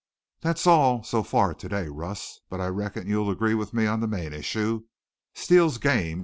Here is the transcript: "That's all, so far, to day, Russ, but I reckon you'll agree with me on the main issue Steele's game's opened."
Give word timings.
"That's 0.41 0.65
all, 0.65 1.03
so 1.03 1.21
far, 1.21 1.53
to 1.53 1.69
day, 1.69 1.87
Russ, 1.87 2.39
but 2.49 2.59
I 2.59 2.69
reckon 2.69 3.05
you'll 3.07 3.29
agree 3.29 3.53
with 3.53 3.71
me 3.71 3.85
on 3.85 3.99
the 3.99 4.07
main 4.07 4.33
issue 4.33 4.81
Steele's 5.35 5.77
game's 5.77 6.11
opened." 6.13 6.19